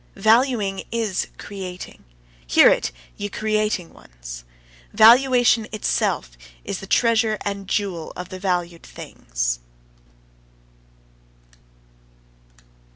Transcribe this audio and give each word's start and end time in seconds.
Valuing 0.15 0.83
is 0.91 1.27
creating: 1.37 2.03
hear 2.47 2.69
it, 2.69 2.91
ye 3.17 3.29
creating 3.29 3.93
ones! 3.93 4.43
Valuation 4.93 5.67
itself 5.71 6.31
is 6.63 6.79
the 6.79 6.87
treasure 6.87 7.37
and 7.41 7.67
jewel 7.69 8.11
of 8.15 8.29
the 8.29 8.39
valued 8.39 8.81
things. 8.81 9.59